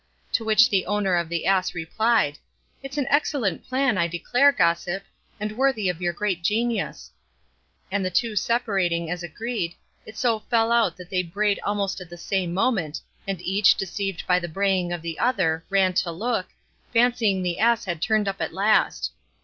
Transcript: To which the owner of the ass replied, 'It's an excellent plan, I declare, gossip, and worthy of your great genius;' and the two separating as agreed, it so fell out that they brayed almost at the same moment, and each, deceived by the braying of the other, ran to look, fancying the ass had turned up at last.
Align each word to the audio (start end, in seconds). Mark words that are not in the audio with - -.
To 0.31 0.43
which 0.43 0.67
the 0.67 0.87
owner 0.87 1.15
of 1.15 1.29
the 1.29 1.45
ass 1.45 1.75
replied, 1.75 2.39
'It's 2.81 2.97
an 2.97 3.05
excellent 3.11 3.63
plan, 3.63 3.99
I 3.99 4.07
declare, 4.07 4.51
gossip, 4.51 5.03
and 5.39 5.51
worthy 5.51 5.89
of 5.89 6.01
your 6.01 6.11
great 6.11 6.41
genius;' 6.41 7.11
and 7.91 8.03
the 8.03 8.09
two 8.09 8.35
separating 8.35 9.11
as 9.11 9.21
agreed, 9.21 9.75
it 10.07 10.17
so 10.17 10.39
fell 10.39 10.71
out 10.71 10.97
that 10.97 11.11
they 11.11 11.21
brayed 11.21 11.59
almost 11.63 12.01
at 12.01 12.09
the 12.09 12.17
same 12.17 12.51
moment, 12.51 12.99
and 13.27 13.43
each, 13.43 13.75
deceived 13.75 14.25
by 14.25 14.39
the 14.39 14.47
braying 14.49 14.91
of 14.91 15.03
the 15.03 15.19
other, 15.19 15.63
ran 15.69 15.93
to 15.93 16.09
look, 16.11 16.47
fancying 16.91 17.43
the 17.43 17.59
ass 17.59 17.85
had 17.85 18.01
turned 18.01 18.27
up 18.27 18.41
at 18.41 18.55
last. 18.55 19.11